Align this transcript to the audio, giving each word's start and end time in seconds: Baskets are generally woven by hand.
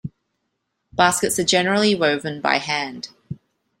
Baskets 0.91 1.37
are 1.37 1.43
generally 1.43 1.93
woven 1.93 2.41
by 2.41 2.55
hand. 2.57 3.09